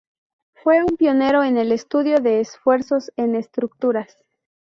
Fue 0.55 0.79
un 0.83 0.97
pionero 0.97 1.43
en 1.43 1.57
el 1.57 1.71
estudio 1.71 2.19
de 2.21 2.39
esfuerzos 2.41 3.11
en 3.17 3.35
estructuras. 3.35 4.17